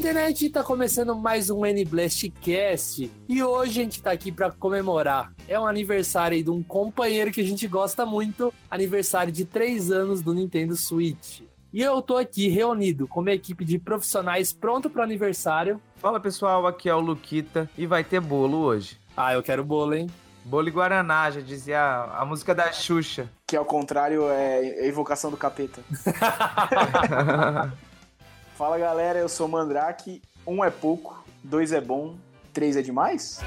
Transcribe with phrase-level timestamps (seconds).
[0.00, 5.30] Internet, tá começando mais um N-Blastcast e hoje a gente tá aqui pra comemorar.
[5.46, 9.92] É um aniversário aí de um companheiro que a gente gosta muito, aniversário de 3
[9.92, 11.42] anos do Nintendo Switch.
[11.70, 15.78] E eu tô aqui reunido com uma equipe de profissionais pronto pro aniversário.
[15.96, 18.98] Fala pessoal, aqui é o Luquita e vai ter bolo hoje.
[19.14, 20.06] Ah, eu quero bolo, hein?
[20.46, 23.28] Bolo e Guaraná, já dizia a, a música da Xuxa.
[23.46, 25.82] Que ao contrário é a evocação do capeta.
[28.60, 30.20] Fala galera, eu sou o Mandrake.
[30.46, 32.18] Um é pouco, dois é bom,
[32.52, 33.40] três é demais?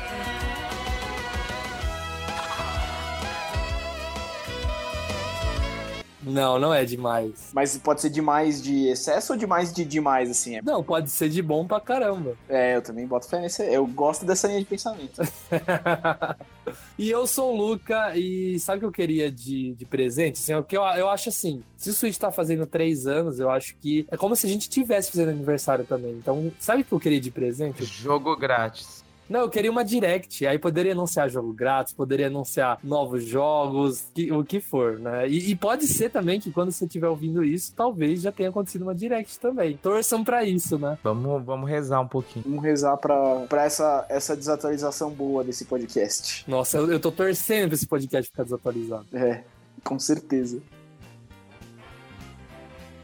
[6.26, 7.52] Não, não é demais.
[7.54, 10.60] Mas pode ser demais de excesso ou demais de demais, assim?
[10.64, 12.36] Não, pode ser de bom pra caramba.
[12.48, 13.64] É, eu também boto fé nesse.
[13.64, 15.22] Eu gosto dessa linha de pensamento.
[16.98, 20.40] e eu sou o Luca, e sabe o que eu queria de, de presente?
[20.40, 23.50] Assim, o que eu, eu acho assim, se o Switch tá fazendo três anos, eu
[23.50, 26.14] acho que é como se a gente tivesse fazendo aniversário também.
[26.14, 27.84] Então, sabe o que eu queria de presente?
[27.84, 29.04] Jogo grátis.
[29.34, 30.46] Não, eu queria uma direct.
[30.46, 35.28] Aí poderia anunciar jogo grátis, poderia anunciar novos jogos, que- o que for, né?
[35.28, 38.84] E, e pode ser também que quando você estiver ouvindo isso, talvez já tenha acontecido
[38.84, 39.76] uma direct também.
[39.82, 41.00] Torçam pra isso, né?
[41.04, 42.46] Vamos, vamos rezar um pouquinho.
[42.48, 46.46] Vamos rezar pra, pra essa, essa desatualização boa desse podcast.
[46.48, 49.08] Nossa, eu, eu tô torcendo pra esse podcast ficar desatualizado.
[49.14, 49.42] É,
[49.84, 50.62] com certeza.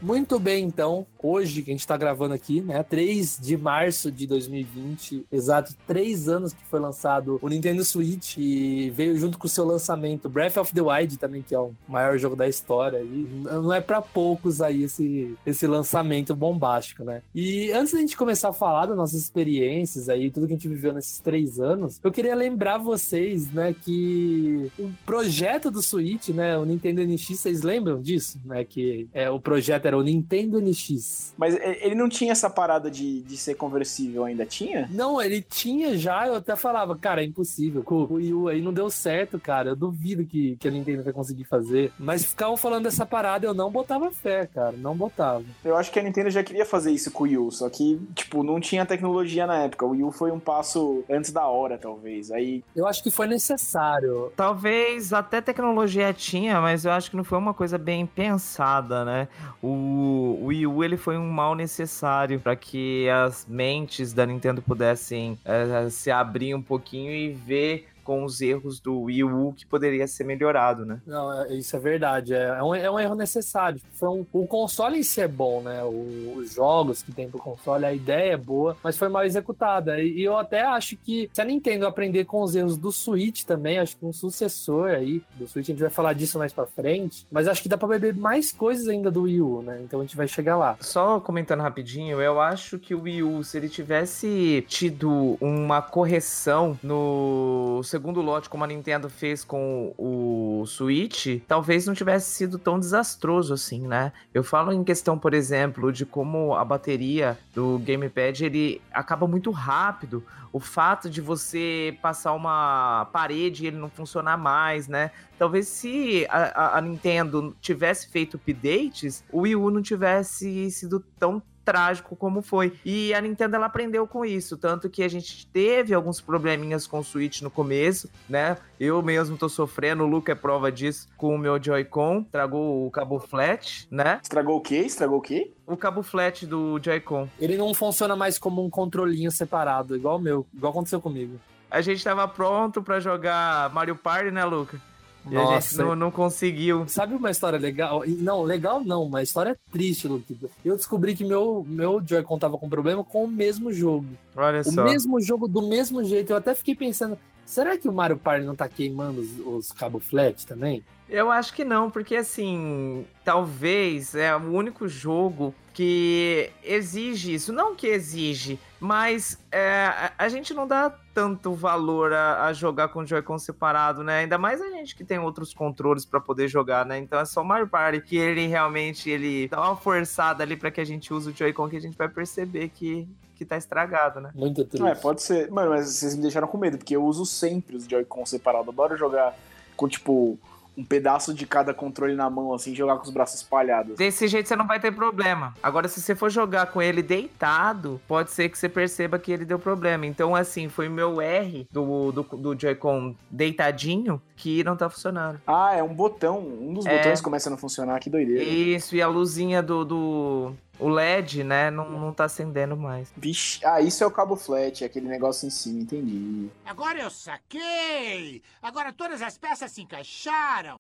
[0.01, 1.05] Muito bem, então.
[1.21, 2.81] Hoje, que a gente tá gravando aqui, né?
[2.81, 8.89] 3 de março de 2020, exato três anos que foi lançado o Nintendo Switch e
[8.91, 12.17] veio junto com o seu lançamento Breath of the Wild também, que é o maior
[12.17, 12.99] jogo da história.
[12.99, 17.21] E não é pra poucos aí esse, esse lançamento bombástico, né?
[17.35, 20.69] E antes da gente começar a falar das nossas experiências aí, tudo que a gente
[20.69, 26.57] viveu nesses três anos, eu queria lembrar vocês, né, que o projeto do Switch, né,
[26.57, 31.33] o Nintendo NX, vocês lembram disso, né, que é, o projeto era o Nintendo NX.
[31.37, 34.45] Mas e- ele não tinha essa parada de, de ser conversível ainda?
[34.45, 34.87] Tinha?
[34.91, 37.83] Não, ele tinha já, eu até falava, cara, é impossível.
[37.85, 39.69] O Wii U aí não deu certo, cara.
[39.69, 41.91] Eu duvido que, que a Nintendo vai conseguir fazer.
[41.99, 44.73] Mas ficavam falando dessa parada, eu não botava fé, cara.
[44.77, 45.43] Não botava.
[45.65, 47.99] Eu acho que a Nintendo já queria fazer isso com o Wii U, só que,
[48.15, 49.85] tipo, não tinha tecnologia na época.
[49.85, 52.31] O Wii U foi um passo antes da hora, talvez.
[52.31, 54.31] Aí, Eu acho que foi necessário.
[54.35, 59.27] Talvez até tecnologia tinha, mas eu acho que não foi uma coisa bem pensada, né?
[59.61, 64.61] O o Wii U ele foi um mal necessário para que as mentes da Nintendo
[64.61, 69.67] pudessem eh, se abrir um pouquinho e ver com os erros do Wii U que
[69.67, 70.99] poderia ser melhorado, né?
[71.05, 72.33] Não, é- isso é verdade.
[72.33, 73.79] É, é um, é um erro necessário.
[73.93, 75.83] Foi um- o console em si é bom, né?
[75.83, 80.01] O- os jogos que tem pro console, a ideia é boa, mas foi mal executada.
[80.01, 83.43] E, e eu até acho que se a Nintendo aprender com os erros do Switch
[83.43, 86.65] também, acho que um sucessor aí do Switch, a gente vai falar disso mais pra
[86.65, 89.81] frente, mas acho que dá pra beber mais coisas ainda do Wii U, né?
[89.83, 90.77] Então a gente vai chegar lá.
[90.81, 96.75] Só comentando rapidinho, eu acho que o Wii U, se ele tivesse tido uma correção
[96.81, 102.79] no segundo lote, como a Nintendo fez com o Switch, talvez não tivesse sido tão
[102.79, 104.11] desastroso assim, né?
[104.33, 109.51] Eu falo em questão, por exemplo, de como a bateria do gamepad ele acaba muito
[109.51, 110.23] rápido.
[110.51, 115.11] O fato de você passar uma parede e ele não funcionar mais, né?
[115.37, 121.39] Talvez se a- a Nintendo tivesse feito updates, o Wii U não tivesse sido tão
[121.69, 122.73] trágico como foi.
[122.83, 126.97] E a Nintendo ela aprendeu com isso, tanto que a gente teve alguns probleminhas com
[126.97, 128.57] o Switch no começo, né?
[128.79, 132.89] Eu mesmo tô sofrendo, o Luca é prova disso com o meu Joy-Con, tragou o
[132.89, 134.19] cabo flat, né?
[134.23, 134.77] estragou o quê?
[134.77, 135.51] Estragou o quê?
[135.67, 137.29] O cabo flat do Joy-Con.
[137.39, 141.39] Ele não funciona mais como um controlinho separado, igual o meu, igual aconteceu comigo.
[141.69, 144.81] A gente tava pronto pra jogar Mario Party, né, Luca?
[145.29, 146.87] E a gente Nossa, não, não conseguiu.
[146.87, 148.03] Sabe uma história legal?
[148.07, 150.47] Não, legal não, uma história triste, Luquita.
[150.63, 154.07] Eu descobri que meu, meu Joy-Con tava com problema com o mesmo jogo.
[154.35, 154.83] Olha O só.
[154.83, 156.31] mesmo jogo do mesmo jeito.
[156.31, 160.05] Eu até fiquei pensando, será que o Mario Party não tá queimando os, os cabos
[160.05, 160.83] flat também?
[161.09, 167.51] Eu acho que não, porque assim, talvez é o único jogo que exige isso.
[167.51, 172.99] Não que exige, mas é, a gente não dá tanto valor a, a jogar com
[172.99, 174.19] o Joy-Con separado, né?
[174.19, 176.97] Ainda mais a gente que tem outros controles para poder jogar, né?
[176.97, 180.71] Então é só o Mario Party que ele realmente ele dá uma forçada ali para
[180.71, 183.05] que a gente use o Joy-Con que a gente vai perceber que
[183.35, 184.31] que tá estragado, né?
[184.33, 184.85] Muito triste.
[184.85, 185.49] É, pode ser.
[185.49, 188.67] Mano, mas vocês me deixaram com medo, porque eu uso sempre os Joy-Con separados.
[188.67, 189.33] Adoro jogar
[189.77, 190.37] com, tipo,
[190.79, 193.97] um pedaço de cada controle na mão, assim, jogar com os braços espalhados.
[193.97, 195.53] Desse jeito você não vai ter problema.
[195.61, 199.43] Agora, se você for jogar com ele deitado, pode ser que você perceba que ele
[199.43, 200.05] deu problema.
[200.05, 205.41] Então, assim, foi o meu R do, do, do Joy-Con deitadinho que não tá funcionando.
[205.45, 206.39] Ah, é um botão.
[206.39, 206.97] Um dos É.
[206.97, 208.41] botões começa a não funcionar, que doideira.
[208.41, 209.83] Isso, e a luzinha do.
[209.83, 213.11] do o LED, né, não, não tá acendendo mais.
[213.15, 216.49] Vixe, ah, isso é o cabo flat, é aquele negócio em cima, entendi.
[216.65, 218.41] Agora eu saquei!
[218.61, 220.77] Agora todas as peças se encaixaram!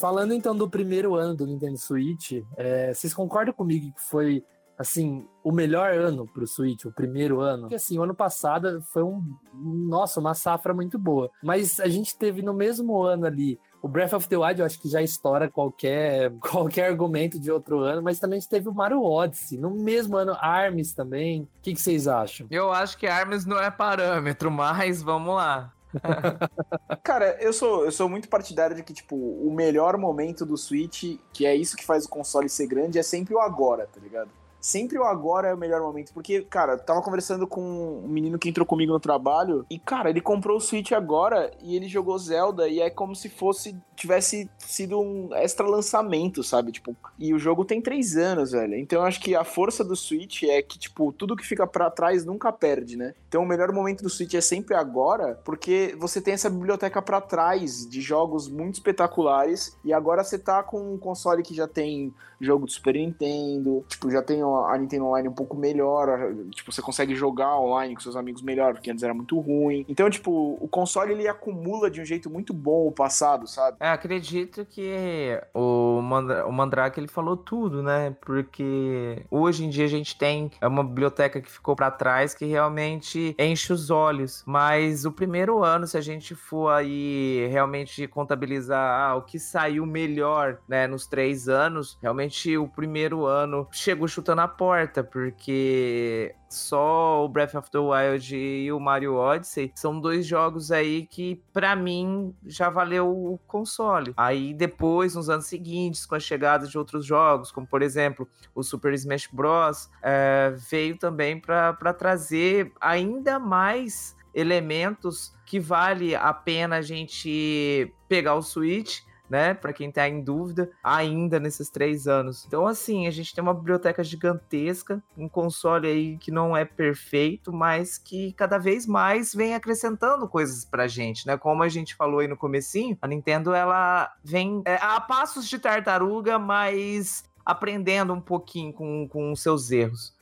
[0.00, 4.42] Falando então do primeiro ano do Nintendo Switch, é, vocês concordam comigo que foi
[4.80, 7.64] assim o melhor ano para o Switch, o primeiro ano?
[7.64, 9.22] Porque assim, o ano passado foi um,
[9.54, 11.30] nossa, uma safra muito boa.
[11.42, 14.80] Mas a gente teve no mesmo ano ali o Breath of the Wild, eu acho
[14.80, 18.74] que já estoura qualquer, qualquer argumento de outro ano, mas também a gente teve o
[18.74, 21.42] Mario Odyssey, no mesmo ano, Arms também.
[21.42, 22.46] O que, que vocês acham?
[22.50, 25.74] Eu acho que Arms não é parâmetro, mas vamos lá.
[27.02, 31.18] Cara, eu sou, eu sou muito partidário de que, tipo, o melhor momento do Switch,
[31.32, 34.30] que é isso que faz o console ser grande, é sempre o agora, tá ligado?
[34.60, 37.60] Sempre o agora é o melhor momento, porque, cara, tava conversando com
[38.04, 41.74] um menino que entrou comigo no trabalho, e, cara, ele comprou o Switch agora e
[41.74, 46.72] ele jogou Zelda, e é como se fosse, tivesse sido um extra lançamento, sabe?
[46.72, 48.74] Tipo, e o jogo tem três anos, velho.
[48.76, 51.90] Então eu acho que a força do Switch é que, tipo, tudo que fica pra
[51.90, 53.14] trás nunca perde, né?
[53.28, 57.20] Então o melhor momento do Switch é sempre agora, porque você tem essa biblioteca pra
[57.20, 62.12] trás de jogos muito espetaculares, e agora você tá com um console que já tem
[62.40, 66.82] jogo do Super Nintendo, tipo, já tem a Nintendo Online um pouco melhor, tipo, você
[66.82, 69.84] consegue jogar online com seus amigos melhor, porque antes era muito ruim.
[69.88, 73.76] Então, tipo, o console ele acumula de um jeito muito bom o passado, sabe?
[73.80, 78.14] É, acredito que o, Mandra o Mandrake ele falou tudo, né?
[78.20, 83.34] Porque hoje em dia a gente tem uma biblioteca que ficou pra trás que realmente
[83.38, 84.42] enche os olhos.
[84.46, 89.86] Mas o primeiro ano, se a gente for aí realmente contabilizar ah, o que saiu
[89.86, 97.24] melhor, né, nos três anos, realmente o primeiro ano chegou chutando a porta, porque só
[97.24, 101.76] o Breath of the Wild e o Mario Odyssey são dois jogos aí que, pra
[101.76, 104.12] mim, já valeu o console.
[104.16, 108.62] Aí depois, nos anos seguintes, com a chegada de outros jogos, como por exemplo o
[108.62, 116.76] Super Smash Bros., é, veio também para trazer ainda mais elementos que vale a pena
[116.76, 119.00] a gente pegar o Switch
[119.30, 119.54] né?
[119.54, 122.44] Para quem tá em dúvida, ainda nesses três anos.
[122.46, 127.52] Então, assim, a gente tem uma biblioteca gigantesca, um console aí que não é perfeito,
[127.52, 131.38] mas que cada vez mais vem acrescentando coisas pra gente, né?
[131.38, 135.58] Como a gente falou aí no comecinho, a Nintendo ela vem é, a passos de
[135.58, 140.14] tartaruga, mas aprendendo um pouquinho com, com os seus erros.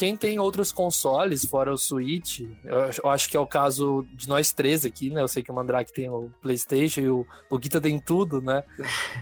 [0.00, 4.50] Quem tem outros consoles fora o Switch, eu acho- que é o caso de nós
[4.50, 5.20] três aqui, né?
[5.20, 8.64] Eu sei que o Mandrake tem o PlayStation e o Luquita tem tudo, né?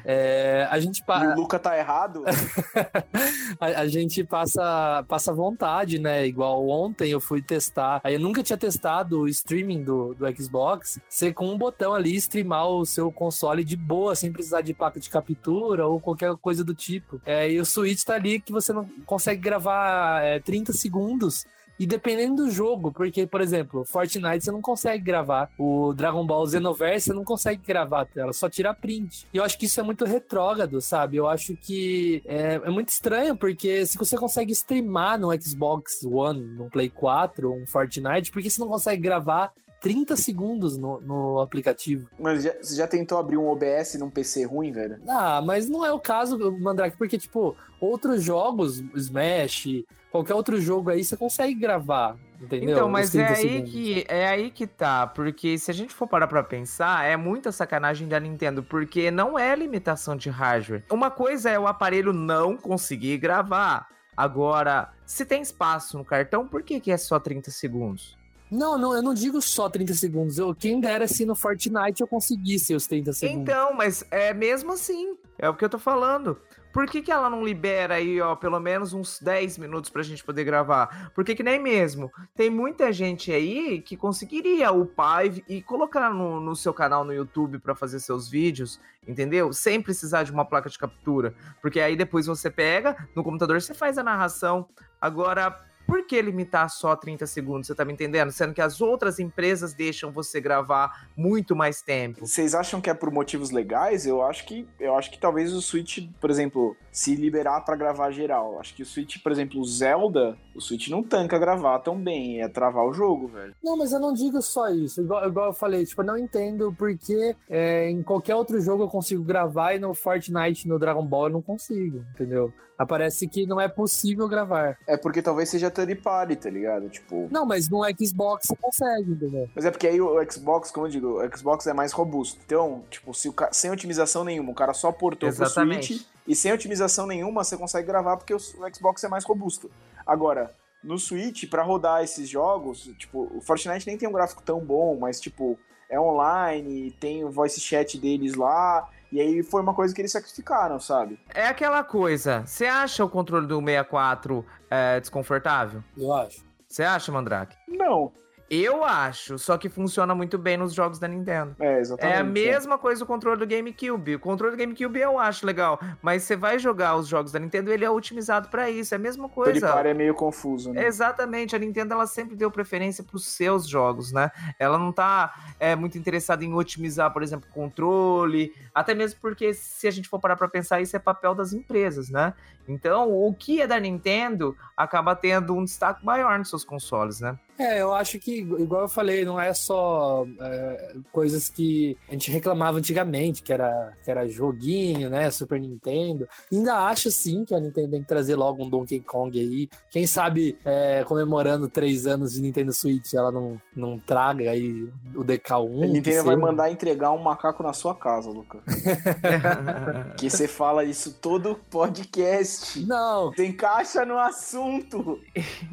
[0.04, 2.22] É, a gente pa- o Luca tá errado.
[3.60, 6.24] a, a gente passa, passa vontade, né?
[6.24, 8.00] Igual ontem eu fui testar.
[8.04, 11.00] Aí eu nunca tinha testado o streaming do, do Xbox.
[11.08, 15.00] Você com um botão ali streamar o seu console de boa, sem precisar de placa
[15.00, 17.20] de captura ou qualquer coisa do tipo.
[17.26, 21.44] É, e o Switch tá ali que você não consegue gravar é, 30 segundos.
[21.78, 26.48] E dependendo do jogo, porque, por exemplo, Fortnite você não consegue gravar, o Dragon Ball
[26.48, 29.28] Xenoverse você não consegue gravar a tela, só tira print.
[29.32, 31.16] E eu acho que isso é muito retrógrado, sabe?
[31.16, 36.40] Eu acho que é, é muito estranho, porque se você consegue streamar no Xbox One,
[36.40, 41.40] no Play 4, um Fortnite, por que você não consegue gravar 30 segundos no, no
[41.40, 42.08] aplicativo?
[42.18, 44.98] Mas já- você já tentou abrir um OBS num PC ruim, velho?
[45.08, 50.90] Ah, mas não é o caso, Mandrake, porque, tipo, outros jogos, Smash, qualquer outro jogo
[50.90, 52.16] aí, você consegue gravar.
[52.40, 52.70] entendeu?
[52.70, 53.72] Então, mas é 30 aí, segundos.
[53.72, 55.06] que, é aí que tá.
[55.06, 58.62] Porque se a gente for parar pra pensar, é muita sacanagem da Nintendo.
[58.62, 60.84] Porque não é limitação de hardware.
[60.90, 63.88] Uma coisa é o aparelho não conseguir gravar.
[64.16, 68.17] Agora, se tem espaço no cartão, por que, que é só 30 segundos?
[68.50, 70.38] Não, não, eu não digo só 30 segundos.
[70.38, 73.42] Eu, quem dera se no Fortnite eu conseguisse os 30 segundos.
[73.42, 75.16] Então, mas é mesmo assim.
[75.38, 76.38] É o que eu tô falando.
[76.72, 80.22] Por que, que ela não libera aí, ó, pelo menos uns 10 minutos pra gente
[80.22, 81.10] poder gravar?
[81.14, 82.10] Porque que nem mesmo.
[82.34, 87.12] Tem muita gente aí que conseguiria upar e, e colocar no, no seu canal no
[87.12, 89.52] YouTube pra fazer seus vídeos, entendeu?
[89.52, 91.34] Sem precisar de uma placa de captura.
[91.62, 94.68] Porque aí depois você pega, no computador você faz a narração.
[95.00, 97.66] Agora, por que limitar só 30 segundos?
[97.66, 98.30] Você tá me entendendo?
[98.30, 102.26] Sendo que as outras empresas deixam você gravar muito mais tempo.
[102.26, 104.06] Vocês acham que é por motivos legais?
[104.06, 108.10] Eu acho que eu acho que talvez o Switch, por exemplo, se liberar pra gravar
[108.10, 108.60] geral.
[108.60, 112.42] Acho que o Switch, por exemplo, o Zelda, o Switch não tanca gravar tão bem,
[112.42, 113.54] é travar o jogo, velho.
[113.64, 115.00] Não, mas eu não digo só isso.
[115.00, 118.88] Igual, igual eu falei, tipo, eu não entendo porque é, em qualquer outro jogo eu
[118.88, 122.52] consigo gravar e no Fortnite, no Dragon Ball, eu não consigo, entendeu?
[122.78, 124.78] Aparece que não é possível gravar.
[124.86, 126.88] É porque talvez seja third party, tá ligado?
[126.88, 129.48] Tipo, Não, mas no Xbox você consegue, entendeu?
[129.54, 132.40] Mas é porque aí o Xbox, como eu digo, o Xbox é mais robusto.
[132.44, 135.94] Então, tipo, se o ca- sem otimização nenhuma, o cara só portou pro Exatamente.
[135.94, 139.70] Switch e sem otimização nenhuma, você consegue gravar porque o, o Xbox é mais robusto.
[140.06, 144.60] Agora, no Switch, pra rodar esses jogos, tipo, o Fortnite nem tem um gráfico tão
[144.60, 145.58] bom, mas tipo,
[145.90, 150.12] é online, tem o voice chat deles lá, e aí foi uma coisa que eles
[150.12, 151.18] sacrificaram, sabe?
[151.34, 152.44] É aquela coisa.
[152.46, 155.82] Você acha o controle do 64 é, desconfortável?
[155.96, 156.44] Eu acho.
[156.66, 157.56] Você acha, Mandrake?
[157.66, 158.12] Não.
[158.50, 161.54] Eu acho, só que funciona muito bem nos jogos da Nintendo.
[161.60, 162.16] É, exatamente.
[162.16, 164.14] É a mesma coisa o controle do GameCube.
[164.14, 167.70] O controle do GameCube eu acho legal, mas você vai jogar os jogos da Nintendo,
[167.70, 169.72] ele é otimizado pra isso, é a mesma Third coisa.
[169.72, 170.86] party é meio confuso, né?
[170.86, 174.30] Exatamente, a Nintendo ela sempre deu preferência para os seus jogos, né?
[174.58, 179.86] Ela não tá é, muito interessada em otimizar, por exemplo, controle, até mesmo porque se
[179.86, 182.32] a gente for parar para pensar, isso é papel das empresas, né?
[182.66, 187.38] Então, o que é da Nintendo acaba tendo um destaque maior nos seus consoles, né?
[187.58, 192.30] É, eu acho que, igual eu falei, não é só é, coisas que a gente
[192.30, 195.28] reclamava antigamente, que era, que era joguinho, né?
[195.30, 196.28] Super Nintendo.
[196.52, 199.68] Ainda acho sim que a Nintendo tem que trazer logo um Donkey Kong aí.
[199.90, 205.24] Quem sabe, é, comemorando três anos de Nintendo Switch, ela não, não traga aí o
[205.24, 205.82] DK1.
[205.82, 208.62] A Nintendo vai mandar entregar um macaco na sua casa, Luca.
[210.16, 212.84] Que você fala isso todo podcast.
[212.86, 215.20] Não, Você encaixa no assunto.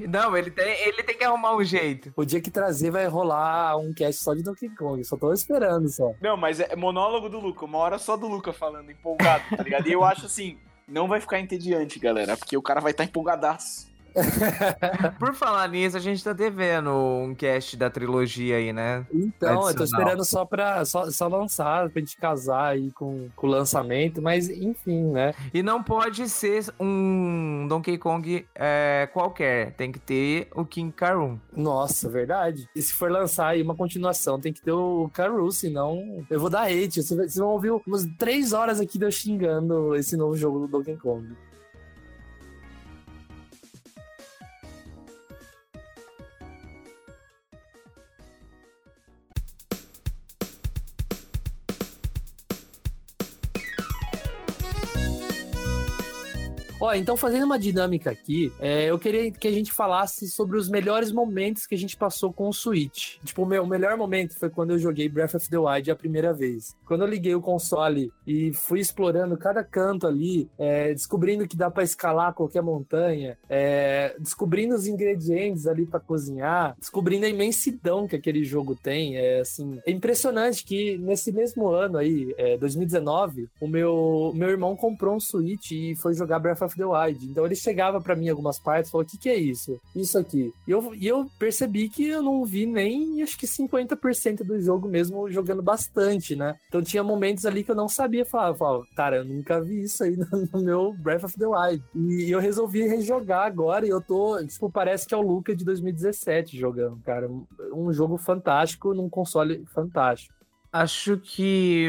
[0.08, 1.75] não, ele tem, ele tem que arrumar um jeito.
[2.15, 5.03] O dia que trazer vai rolar um cast só de Donkey Kong.
[5.03, 6.13] Só tô esperando só.
[6.22, 9.88] Não, mas é monólogo do Luca, uma hora só do Luca falando, empolgado, tá ligado?
[9.88, 13.95] E eu acho assim, não vai ficar entediante, galera, porque o cara vai estar empolgadaço.
[15.20, 19.06] Por falar nisso, a gente tá devendo um cast da trilogia aí, né?
[19.14, 23.48] Então, eu tô esperando só pra só, só lançar, pra gente casar aí com, com
[23.48, 25.34] o lançamento, mas enfim, né?
[25.54, 29.74] E não pode ser um Donkey Kong é, qualquer.
[29.74, 31.38] Tem que ter o King Karun.
[31.56, 32.70] Nossa, verdade.
[32.76, 36.50] E se for lançar aí uma continuação, tem que ter o Caru, senão eu vou
[36.50, 37.02] dar hate.
[37.02, 40.68] Vocês vocês vão ouvir umas três horas aqui de eu xingando esse novo jogo do
[40.68, 41.36] Donkey Kong.
[56.86, 60.70] Ó, então fazendo uma dinâmica aqui, é, eu queria que a gente falasse sobre os
[60.70, 63.18] melhores momentos que a gente passou com o Switch.
[63.24, 66.32] Tipo, o meu melhor momento foi quando eu joguei Breath of the Wild a primeira
[66.32, 66.75] vez.
[66.86, 71.72] Quando eu liguei o console e fui explorando cada canto ali, é, descobrindo que dá
[71.72, 78.15] pra escalar qualquer montanha, é, descobrindo os ingredientes ali pra cozinhar, descobrindo a imensidão que
[78.15, 79.18] aquele jogo tem.
[79.18, 84.75] É assim, é impressionante que nesse mesmo ano aí, é, 2019, o meu, meu irmão
[84.75, 87.25] comprou um Switch e foi jogar Breath of the Wild.
[87.25, 89.79] Então ele chegava pra mim em algumas partes e falou: O que, que é isso?
[89.96, 90.53] Isso aqui.
[90.67, 94.88] E eu, e eu percebi que eu não vi nem acho que 50% do jogo
[94.88, 96.55] mesmo jogando bastante, né?
[96.67, 100.17] Então tinha momentos ali que eu não sabia falava, cara, eu nunca vi isso aí
[100.51, 101.84] no meu Breath of the Wild.
[101.96, 105.63] E eu resolvi rejogar agora e eu tô, tipo, parece que é o Luca de
[105.63, 107.29] 2017 jogando, cara.
[107.74, 110.35] Um jogo fantástico num console fantástico.
[110.75, 111.88] Acho que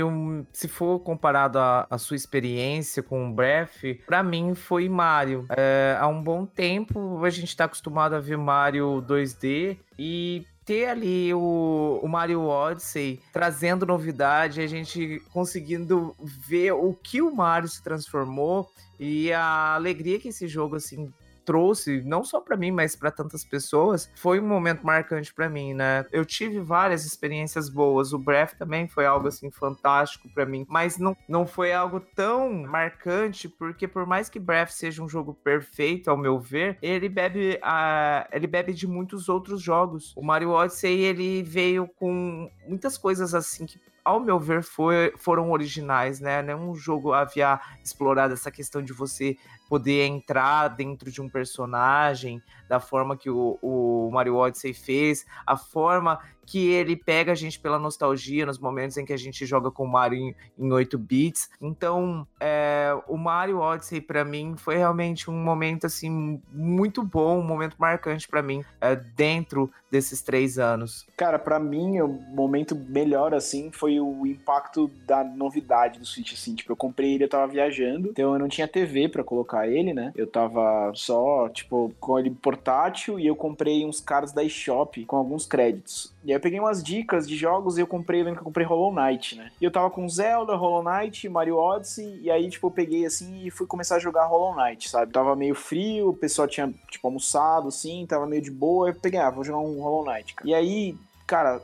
[0.53, 5.45] se for comparado à sua experiência com o Breath, pra mim foi Mario.
[5.49, 10.87] É, há um bom tempo a gente tá acostumado a ver Mario 2D e ter
[10.87, 17.69] ali o, o Mario Odyssey trazendo novidade, a gente conseguindo ver o que o Mario
[17.69, 21.13] se transformou e a alegria que esse jogo assim
[21.47, 25.73] trouxe, não só para mim, mas para tantas pessoas, foi um momento marcante para mim,
[25.73, 26.05] né?
[26.13, 28.13] Eu tive várias experiências boas.
[28.13, 32.53] O Breath também foi algo assim fantástico para mim, mas não, não foi algo tão
[32.65, 37.59] marcante, porque por mais que Breath seja um jogo perfeito, ao meu ver, ele bebe
[37.63, 40.13] a, ele bebe de muitos outros jogos.
[40.17, 45.51] O Mario Odyssey ele veio com muitas coisas assim que ao meu ver, foi, foram
[45.51, 46.41] originais, né?
[46.41, 49.37] Nenhum jogo havia explorado essa questão de você
[49.69, 55.57] poder entrar dentro de um personagem da forma que o, o Mario Odyssey fez, a
[55.57, 59.71] forma que ele pega a gente pela nostalgia nos momentos em que a gente joga
[59.71, 61.51] com o Mario em, em 8 bits.
[61.61, 67.43] Então, é, o Mario Odyssey para mim foi realmente um momento assim muito bom, um
[67.43, 71.07] momento marcante para mim é, dentro desses três anos.
[71.17, 76.55] Cara, para mim o momento melhor assim foi o impacto da novidade do Switch assim,
[76.55, 79.95] tipo, eu comprei ele, eu tava viajando, então eu não tinha TV para colocar ele,
[79.95, 80.13] né?
[80.17, 85.17] Eu tava só, tipo, com ele portátil e eu comprei uns cards da eShop com
[85.17, 86.13] alguns créditos.
[86.25, 88.67] E aí eu peguei umas dicas de jogos e eu comprei, lembro que eu comprei
[88.67, 89.53] Hollow Knight, né?
[89.61, 93.47] E eu tava com Zelda, Hollow Knight, Mario Odyssey, e aí, tipo, eu peguei assim
[93.47, 95.13] e fui começar a jogar Hollow Knight, sabe?
[95.13, 99.21] Tava meio frio, o pessoal tinha, tipo, almoçado, assim, tava meio de boa, eu peguei,
[99.21, 100.51] ah, vou jogar um Hollow Knight, cara.
[100.51, 100.97] E aí,
[101.27, 101.63] cara,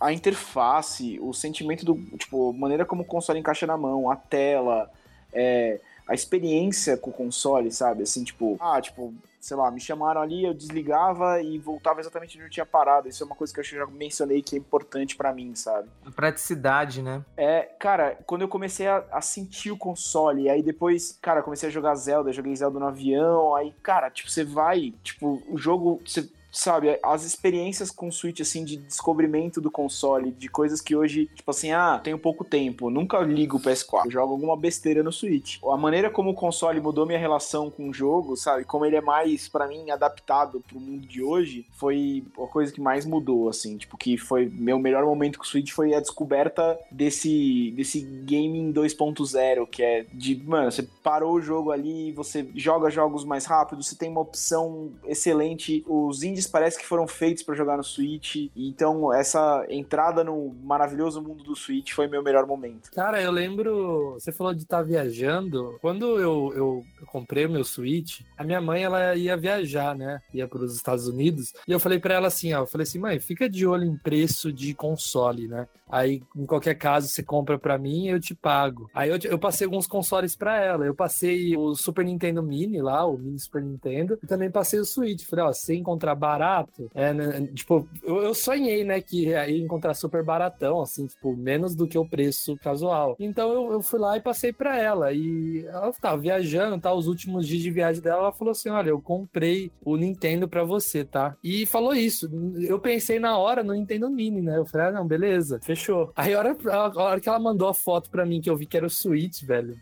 [0.00, 4.90] a interface, o sentimento do, tipo, maneira como o console encaixa na mão, a tela,
[5.32, 5.78] é,
[6.10, 8.02] a experiência com o console, sabe?
[8.02, 12.46] Assim, tipo, ah, tipo, sei lá, me chamaram ali, eu desligava e voltava exatamente onde
[12.46, 13.08] eu tinha parado.
[13.08, 15.88] Isso é uma coisa que eu já mencionei que é importante para mim, sabe?
[16.04, 17.24] A praticidade, né?
[17.36, 21.72] É, cara, quando eu comecei a, a, sentir o console, aí depois, cara, comecei a
[21.72, 26.28] jogar Zelda, joguei Zelda no avião, aí, cara, tipo, você vai, tipo, o jogo, você
[26.52, 31.50] sabe, as experiências com Switch, assim, de descobrimento do console, de coisas que hoje, tipo
[31.50, 35.58] assim, ah, tenho pouco tempo, nunca ligo o PS4, jogo alguma besteira no Switch.
[35.64, 39.00] A maneira como o console mudou minha relação com o jogo, sabe, como ele é
[39.00, 43.76] mais, para mim, adaptado pro mundo de hoje, foi a coisa que mais mudou, assim,
[43.76, 48.72] tipo, que foi meu melhor momento com o Switch foi a descoberta desse, desse gaming
[48.72, 53.82] 2.0, que é de, mano, você parou o jogo ali, você joga jogos mais rápido,
[53.82, 58.50] você tem uma opção excelente, os indies parece que foram feitos para jogar no Switch.
[58.54, 62.90] Então, essa entrada no maravilhoso mundo do Switch foi meu melhor momento.
[62.92, 65.78] Cara, eu lembro, você falou de estar tá viajando.
[65.80, 70.20] Quando eu, eu, comprei o meu Switch, a minha mãe ela ia viajar, né?
[70.32, 71.52] Ia para os Estados Unidos.
[71.66, 73.96] E eu falei para ela assim, ó, eu falei assim, mãe, fica de olho em
[73.96, 75.66] preço de console, né?
[75.90, 78.88] Aí, em qualquer caso, você compra para mim, eu te pago.
[78.94, 80.86] Aí eu, eu passei alguns consoles para ela.
[80.86, 84.84] Eu passei o Super Nintendo Mini lá, o Mini Super Nintendo, e também passei o
[84.84, 85.24] Switch.
[85.24, 89.94] Falei, ó, se encontrar barato, é, né, tipo, eu, eu, sonhei, né, que ia encontrar
[89.94, 93.16] super baratão, assim, tipo, menos do que o preço casual.
[93.18, 95.12] Então eu, eu fui lá e passei para ela.
[95.12, 96.92] E ela tava viajando, tá?
[96.92, 100.64] Os últimos dias de viagem dela, ela falou assim: olha, eu comprei o Nintendo para
[100.64, 101.36] você, tá?
[101.42, 102.30] E falou isso.
[102.60, 104.58] Eu pensei na hora no Nintendo Mini, né?
[104.58, 106.12] Eu falei, ah, não, beleza, fechou.
[106.14, 108.66] Aí a hora, a hora que ela mandou a foto pra mim, que eu vi
[108.66, 109.78] que era o Switch, velho.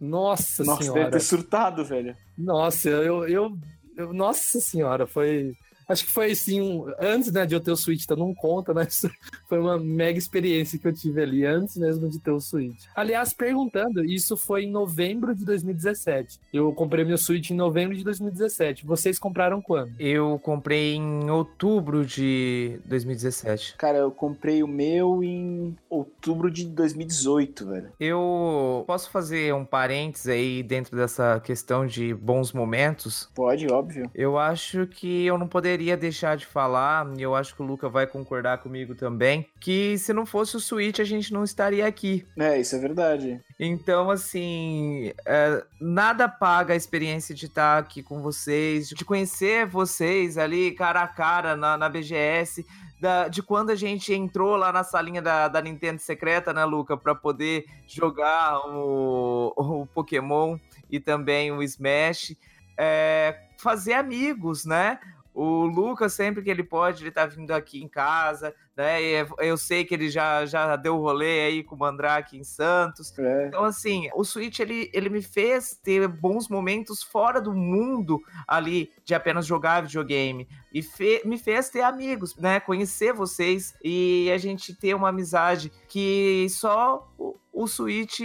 [0.00, 1.00] Nossa, Nossa senhora.
[1.00, 2.16] deve ter surtado, velho.
[2.36, 3.58] Nossa, eu, eu,
[3.96, 5.54] eu, Nossa senhora, foi.
[5.90, 8.72] Acho que foi assim, um, antes né, de eu ter o Switch, então não conta,
[8.72, 8.86] né?
[9.48, 12.84] foi uma mega experiência que eu tive ali, antes mesmo de ter o Switch.
[12.94, 16.38] Aliás, perguntando, isso foi em novembro de 2017.
[16.52, 18.86] Eu comprei meu Switch em novembro de 2017.
[18.86, 19.90] Vocês compraram quando?
[19.98, 23.74] Eu comprei em outubro de 2017.
[23.76, 27.92] Cara, eu comprei o meu em outubro de 2018, velho.
[27.98, 33.28] Eu posso fazer um parênteses aí dentro dessa questão de bons momentos?
[33.34, 34.08] Pode, óbvio.
[34.14, 37.64] Eu acho que eu não poderia poderia deixar de falar, e eu acho que o
[37.64, 41.86] Luca vai concordar comigo também, que se não fosse o Switch a gente não estaria
[41.86, 42.26] aqui.
[42.38, 43.40] É, isso é verdade.
[43.58, 50.36] Então, assim, é, nada paga a experiência de estar aqui com vocês, de conhecer vocês
[50.36, 52.66] ali cara a cara na, na BGS.
[53.00, 56.98] Da, de quando a gente entrou lá na salinha da, da Nintendo secreta, né, Luca,
[56.98, 60.58] para poder jogar o, o Pokémon
[60.90, 62.36] e também o Smash.
[62.78, 64.98] É, fazer amigos, né?
[65.32, 69.02] O Lucas, sempre que ele pode, ele tá vindo aqui em casa, né?
[69.02, 73.16] É, eu sei que ele já, já deu rolê aí com o Mandrake em Santos.
[73.18, 73.46] É.
[73.46, 78.90] Então, assim, o Switch, ele, ele me fez ter bons momentos fora do mundo ali
[79.04, 80.48] de apenas jogar videogame.
[80.72, 82.58] E fe me fez ter amigos, né?
[82.58, 88.20] Conhecer vocês e a gente ter uma amizade que só o, o Switch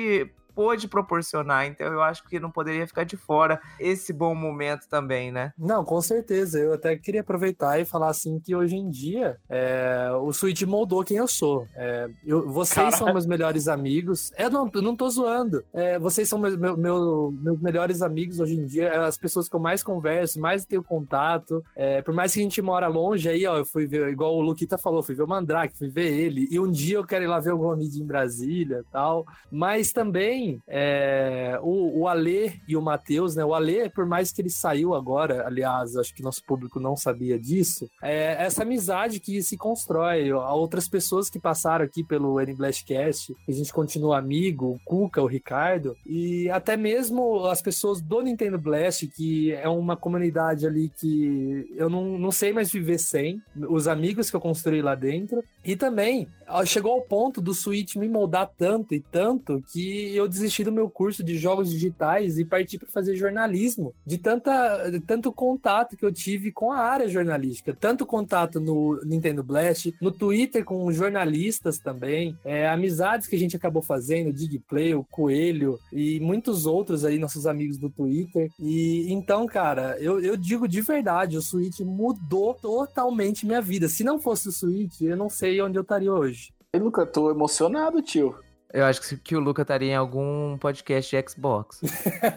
[0.55, 1.65] pôde proporcionar.
[1.67, 5.51] Então eu acho que não poderia ficar de fora esse bom momento também, né?
[5.57, 6.57] Não, com certeza.
[6.59, 11.03] Eu até queria aproveitar e falar assim que hoje em dia é, o Switch moldou
[11.03, 11.67] quem eu sou.
[11.75, 14.31] É, eu, vocês são meus melhores amigos.
[14.37, 15.63] Eu não, eu não tô zoando.
[15.73, 18.87] É, vocês são meus meu, meu- meus melhores amigos hoje em dia.
[18.87, 21.63] É as pessoas que eu mais converso, mais tenho contato.
[21.75, 24.41] É, por mais que a gente mora longe aí, ó, eu fui ver, igual o
[24.41, 26.47] Luquita falou, fui ver o Mandrake, fui ver ele.
[26.49, 29.25] E um dia eu quero ir lá ver o Gomid em Brasília e tal.
[29.51, 33.43] Mas também é, o, o Alê e o Matheus, né?
[33.43, 37.37] O Alê, por mais que ele saiu agora, aliás, acho que nosso público não sabia
[37.39, 40.31] disso, é essa amizade que se constrói.
[40.31, 45.27] Outras pessoas que passaram aqui pelo N Blastcast, a gente continua amigo, o Cuca, o
[45.27, 51.65] Ricardo, e até mesmo as pessoas do Nintendo Blast, que é uma comunidade ali que
[51.75, 55.75] eu não, não sei mais viver sem, os amigos que eu construí lá dentro, e
[55.75, 56.27] também
[56.65, 60.89] chegou ao ponto do Switch me moldar tanto e tanto que eu desisti do meu
[60.89, 63.93] curso de jogos digitais e parti para fazer jornalismo.
[64.05, 67.75] De, tanta, de tanto contato que eu tive com a área jornalística.
[67.79, 73.55] Tanto contato no Nintendo Blast, no Twitter com jornalistas também, é, amizades que a gente
[73.55, 78.49] acabou fazendo, o Digplay, o Coelho e muitos outros aí, nossos amigos do Twitter.
[78.59, 83.87] E então, cara, eu, eu digo de verdade, o Switch mudou totalmente minha vida.
[83.87, 86.53] Se não fosse o Switch, eu não sei onde eu estaria hoje.
[86.73, 88.35] Ei, Luca, tô emocionado, tio.
[88.75, 91.79] Eu acho que, que o Luca estaria em algum podcast de Xbox.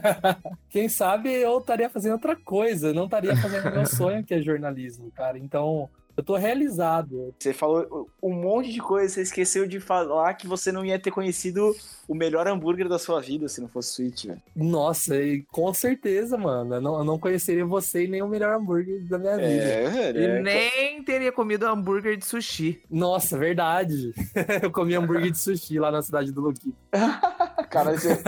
[0.71, 5.11] Quem sabe eu estaria fazendo outra coisa, não estaria fazendo meu sonho, que é jornalismo,
[5.11, 5.37] cara.
[5.37, 7.33] Então, eu tô realizado.
[7.39, 11.13] Você falou um monte de coisa, você esqueceu de falar que você não ia ter
[11.13, 11.73] conhecido
[12.09, 14.43] o melhor hambúrguer da sua vida se não fosse Switch, velho.
[14.57, 16.75] Nossa, e com certeza, mano.
[16.75, 19.47] Eu não, eu não conheceria você e nem o melhor hambúrguer da minha vida.
[19.47, 20.19] É, velho.
[20.19, 20.43] E é.
[20.43, 22.83] nem teria comido hambúrguer de sushi.
[22.91, 24.13] Nossa, verdade.
[24.61, 26.75] eu comi hambúrguer de sushi lá na cidade do Luquito.
[27.71, 28.21] Cara, você...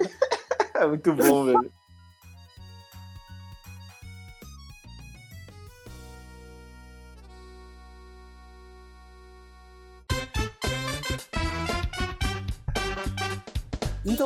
[0.76, 1.77] é muito bom, velho.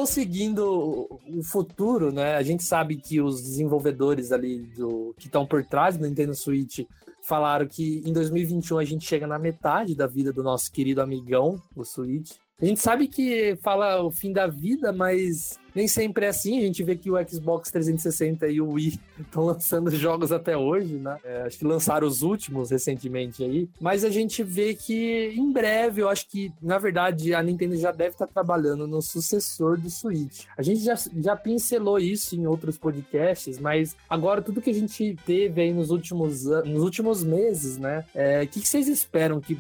[0.03, 2.35] Então, seguindo o futuro, né?
[2.35, 6.81] A gente sabe que os desenvolvedores ali do que estão por trás do Nintendo Switch
[7.23, 11.63] falaram que em 2021 a gente chega na metade da vida do nosso querido amigão,
[11.77, 12.33] o Switch.
[12.61, 16.59] A gente sabe que fala o fim da vida, mas nem sempre é assim.
[16.59, 20.95] A gente vê que o Xbox 360 e o Wii estão lançando jogos até hoje,
[20.95, 21.17] né?
[21.25, 23.69] É, acho que lançaram os últimos recentemente aí.
[23.81, 27.93] Mas a gente vê que em breve, eu acho que, na verdade, a Nintendo já
[27.93, 30.45] deve estar trabalhando no sucessor do Switch.
[30.57, 35.17] A gente já, já pincelou isso em outros podcasts, mas agora tudo que a gente
[35.27, 38.05] teve aí nos últimos, nos últimos meses, né?
[38.15, 39.59] é, O que, que vocês esperam que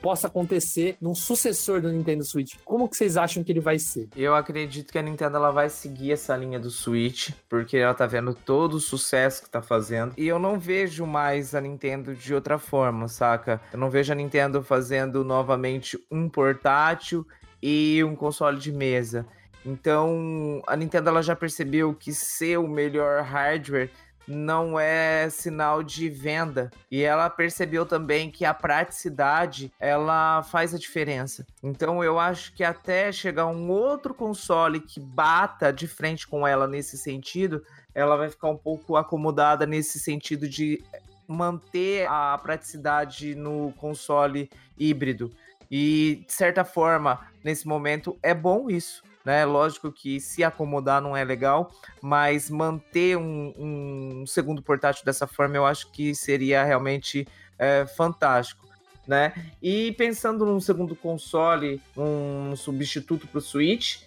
[0.00, 2.54] possa acontecer num sucessor do Nintendo Switch?
[2.64, 4.08] Como que vocês acham que ele vai ser?
[4.16, 8.06] Eu acredito que a Nintendo ela vai seguir essa linha do Switch, porque ela tá
[8.06, 10.12] vendo todo o sucesso que tá fazendo.
[10.18, 13.60] E eu não vejo mais a Nintendo de outra forma, saca?
[13.72, 17.26] Eu não vejo a Nintendo fazendo novamente um portátil
[17.62, 19.26] e um console de mesa.
[19.64, 23.90] Então, a Nintendo ela já percebeu que ser o melhor hardware
[24.26, 26.70] não é sinal de venda.
[26.90, 31.46] E ela percebeu também que a praticidade ela faz a diferença.
[31.62, 36.66] Então eu acho que até chegar um outro console que bata de frente com ela
[36.66, 37.62] nesse sentido,
[37.94, 40.82] ela vai ficar um pouco acomodada nesse sentido de
[41.26, 45.30] manter a praticidade no console híbrido.
[45.70, 49.02] E de certa forma, nesse momento é bom isso.
[49.24, 49.44] Né?
[49.44, 51.70] Lógico que se acomodar não é legal,
[52.02, 57.26] mas manter um, um segundo portátil dessa forma eu acho que seria realmente
[57.58, 58.64] é, fantástico.
[59.06, 59.32] Né?
[59.62, 63.98] E pensando num segundo console, um substituto para o Switch,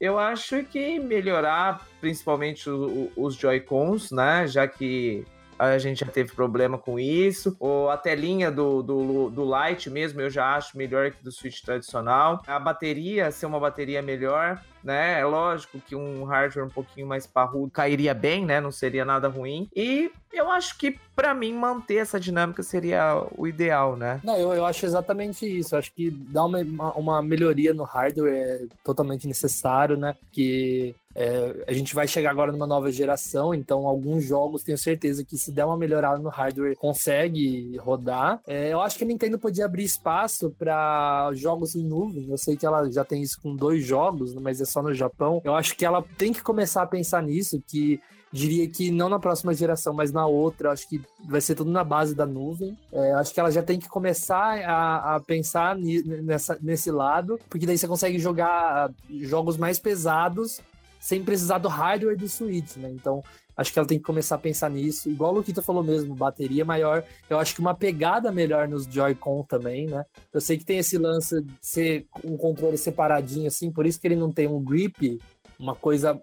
[0.00, 4.46] eu acho que melhorar principalmente o- o- os Joy-Cons, né?
[4.46, 5.24] Já que
[5.72, 7.56] a gente já teve problema com isso.
[7.58, 11.60] Ou a telinha do, do, do Lite mesmo, eu já acho melhor que do Switch
[11.60, 12.42] tradicional.
[12.46, 15.18] A bateria ser uma bateria melhor, né?
[15.20, 18.60] É lógico que um hardware um pouquinho mais parrudo cairia bem, né?
[18.60, 19.68] Não seria nada ruim.
[19.74, 24.20] E eu acho que para mim manter essa dinâmica seria o ideal, né?
[24.24, 25.74] Não, eu, eu acho exatamente isso.
[25.74, 26.58] Eu acho que dar uma,
[26.96, 30.14] uma- melhoria no hardware é totalmente necessário, né?
[30.32, 35.24] Que é, a gente vai chegar agora numa nova geração, então alguns jogos tenho certeza
[35.24, 38.40] que se der uma melhorada no hardware consegue rodar.
[38.48, 42.28] É, eu acho que a Nintendo podia abrir espaço para jogos em nuvem.
[42.28, 45.40] Eu sei que ela já tem isso com dois jogos, mas é só no Japão.
[45.44, 48.00] Eu acho que ela tem que começar a pensar nisso, que
[48.32, 51.84] diria que não na próxima geração, mas na outra, acho que vai ser tudo na
[51.84, 52.76] base da nuvem.
[52.92, 57.64] É, acho que ela já tem que começar a, a pensar nessa, nesse lado, porque
[57.64, 60.60] daí você consegue jogar jogos mais pesados
[60.98, 62.90] sem precisar do hardware do Switch, né?
[62.90, 63.22] Então,
[63.56, 65.08] acho que ela tem que começar a pensar nisso.
[65.08, 67.04] Igual o Luquita falou mesmo, bateria maior.
[67.28, 70.04] Eu acho que uma pegada melhor nos Joy-Con também, né?
[70.32, 74.06] Eu sei que tem esse lance de ser um controle separadinho, assim, por isso que
[74.06, 75.20] ele não tem um grip,
[75.58, 76.20] uma coisa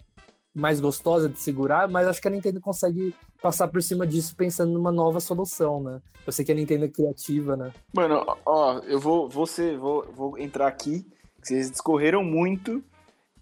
[0.54, 4.74] mais gostosa de segurar, mas acho que a Nintendo consegue passar por cima disso pensando
[4.74, 6.02] numa nova solução, né?
[6.28, 7.72] Eu sei que a Nintendo é criativa, né?
[7.94, 11.06] Mano, ó, eu vou, vou, ser, vou, vou entrar aqui,
[11.42, 12.84] vocês discorreram muito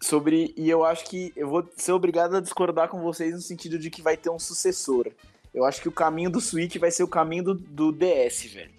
[0.01, 3.77] sobre, e eu acho que eu vou ser obrigado a discordar com vocês no sentido
[3.77, 5.11] de que vai ter um sucessor.
[5.53, 8.71] Eu acho que o caminho do Switch vai ser o caminho do, do DS, velho.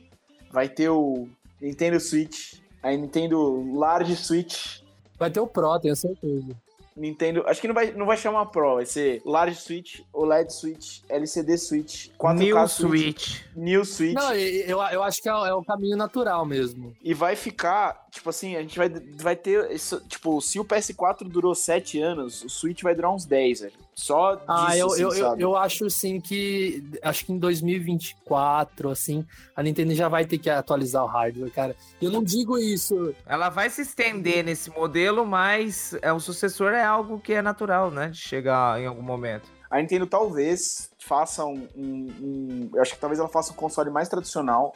[0.50, 1.28] Vai ter o
[1.61, 4.80] Nintendo Switch, a Nintendo Large Switch.
[5.18, 6.56] Vai ter o Pro, tenho certeza.
[6.96, 7.44] Nintendo.
[7.46, 11.56] Acho que não vai, não vai chamar Pro, vai ser Large Switch, OLED Switch, LCD
[11.56, 13.42] Switch, 4K New Switch, Switch.
[13.56, 14.14] New Switch.
[14.14, 16.94] Não, eu, eu acho que é, é o caminho natural mesmo.
[17.02, 19.70] E vai ficar, tipo assim, a gente vai, vai ter.
[19.70, 23.73] Isso, tipo, se o PS4 durou 7 anos, o Switch vai durar uns 10, velho.
[23.94, 26.83] Só disso, Ah, eu, assim, eu, eu, eu acho sim que.
[27.03, 31.77] Acho que em 2024, assim, a Nintendo já vai ter que atualizar o hardware, cara.
[32.01, 33.14] Eu não digo isso.
[33.27, 37.90] Ela vai se estender nesse modelo, mas é, o sucessor é algo que é natural,
[37.90, 38.09] né?
[38.09, 39.49] De chegar em algum momento.
[39.70, 43.88] A Nintendo talvez faça um, um- um- Eu acho que talvez ela faça um console
[43.90, 44.75] mais tradicional,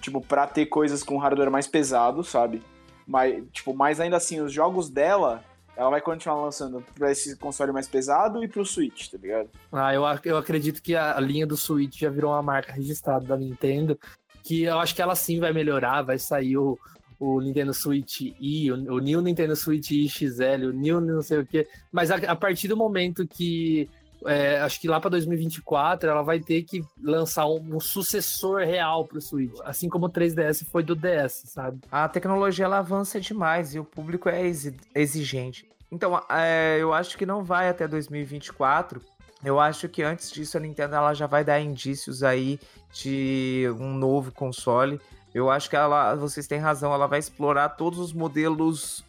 [0.00, 2.62] tipo, pra ter coisas com hardware mais pesado, sabe?
[3.06, 5.42] Mas, tipo, mas ainda assim, os jogos dela,
[5.76, 9.48] ela vai continuar lançando pra esse console mais pesado e pro Switch, tá ligado?
[9.72, 13.24] Ah, eu, eu acredito que a, a linha do Switch já virou uma marca registrada
[13.24, 13.98] da Nintendo.
[14.42, 16.78] Que eu acho que ela sim vai melhorar, vai sair o,
[17.18, 21.38] o Nintendo Switch I, o, o New Nintendo Switch I XL, o New não sei
[21.38, 21.66] o quê.
[21.92, 23.88] Mas a, a partir do momento que.
[24.26, 29.04] É, acho que lá para 2024 ela vai ter que lançar um, um sucessor real
[29.04, 29.52] pro Switch.
[29.64, 31.80] Assim como o 3DS foi do DS, sabe?
[31.90, 35.68] A tecnologia ela avança demais e o público é exi- exigente.
[35.90, 39.00] Então, é, eu acho que não vai até 2024.
[39.44, 42.58] Eu acho que antes disso a Nintendo ela já vai dar indícios aí
[42.92, 45.00] de um novo console.
[45.32, 49.04] Eu acho que ela, vocês têm razão, ela vai explorar todos os modelos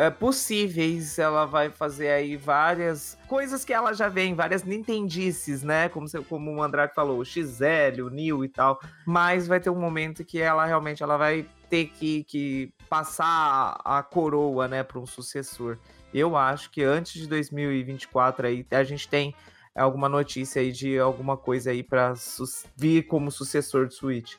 [0.00, 1.18] é, possíveis.
[1.18, 5.88] Ela vai fazer aí várias coisas que ela já vem, várias Nintendices, né?
[5.90, 8.80] Como, você- como o Andrade falou, o XL, o New e tal.
[9.06, 14.02] Mas vai ter um momento que ela realmente ela vai ter que, que passar a
[14.02, 15.76] coroa, né, para um sucessor.
[16.12, 19.32] Eu acho que antes de 2024 aí a gente tem
[19.76, 22.14] alguma notícia aí de alguma coisa aí para
[22.76, 24.34] vir como sucessor do Switch.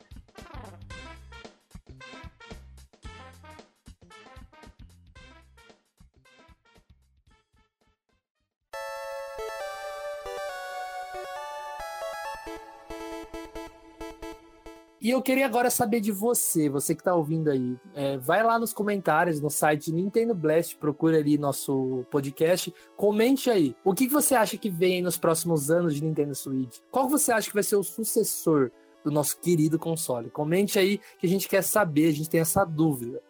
[15.01, 17.75] E eu queria agora saber de você, você que tá ouvindo aí.
[17.95, 23.75] É, vai lá nos comentários no site Nintendo Blast, procura ali nosso podcast, comente aí.
[23.83, 26.77] O que, que você acha que vem nos próximos anos de Nintendo Switch?
[26.91, 28.69] Qual você acha que vai ser o sucessor
[29.03, 30.29] do nosso querido console?
[30.29, 33.23] Comente aí que a gente quer saber, a gente tem essa dúvida.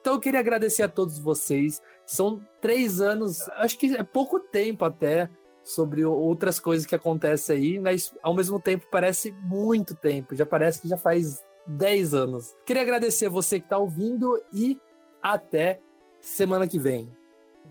[0.00, 1.82] Então eu queria agradecer a todos vocês.
[2.06, 5.28] São três anos, acho que é pouco tempo até,
[5.68, 10.34] sobre outras coisas que acontecem aí, mas ao mesmo tempo parece muito tempo.
[10.34, 12.56] Já parece que já faz 10 anos.
[12.64, 14.80] Queria agradecer a você que está ouvindo e
[15.22, 15.80] até
[16.20, 17.14] semana que vem.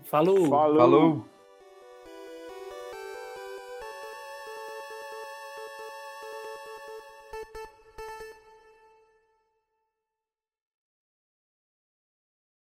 [0.04, 0.48] Falou!
[0.48, 0.76] Falou.
[0.76, 1.24] Falou!